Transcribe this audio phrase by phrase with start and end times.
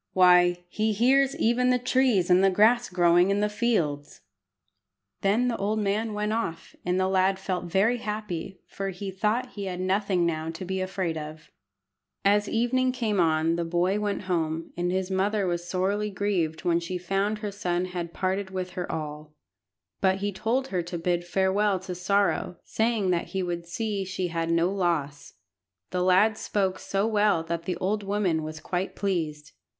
[0.13, 4.21] Why, he hears even the trees and the grass growing in the fields!"
[5.21, 9.51] Then the old man went off, and the lad felt very happy, for he thought
[9.51, 11.51] he had nothing now to be afraid of.
[12.25, 16.79] As evening came on the boy went home, and his mother was sorely grieved when
[16.79, 19.35] she found her son had parted with her all;
[20.01, 24.29] but he told her to bid farewell to sorrow, saying that he would see she
[24.29, 25.33] had no loss.
[25.91, 29.51] The lad spoke so well that the old woman was quite pleased.